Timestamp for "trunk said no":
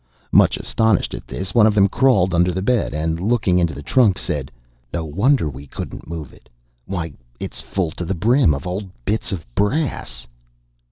3.83-5.05